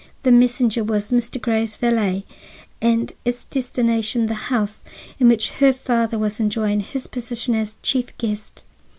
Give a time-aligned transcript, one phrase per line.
[0.23, 1.39] The messenger was Mr.
[1.39, 2.25] Grey's valet,
[2.81, 4.79] and its destination the house
[5.19, 8.65] in which her father was enjoying his position as chief guest.